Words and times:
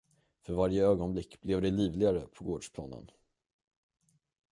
För 0.45 0.53
varje 0.53 0.83
ögonblick 0.83 1.41
blev 1.41 1.61
det 1.61 1.71
livligare 1.71 2.21
på 2.21 2.43
gårdsplanen. 2.43 3.11